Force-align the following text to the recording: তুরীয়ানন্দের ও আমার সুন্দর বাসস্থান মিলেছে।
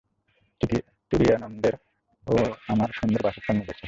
তুরীয়ানন্দের 1.11 1.75
ও 2.27 2.33
আমার 2.67 2.89
সুন্দর 2.93 3.21
বাসস্থান 3.25 3.55
মিলেছে। 3.57 3.79